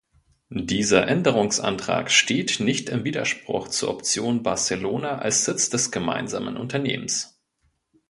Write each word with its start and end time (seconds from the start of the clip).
Dieser 0.49 1.07
Änderungsantrag 1.07 2.09
steht 2.09 2.59
nicht 2.59 2.89
im 2.89 3.03
Widerspruch 3.03 3.67
zur 3.67 3.89
Option 3.91 4.41
Barcelona 4.41 5.19
als 5.19 5.45
Sitz 5.45 5.69
des 5.69 5.91
gemeinsamen 5.91 6.57
Unternehmens. 6.57 7.39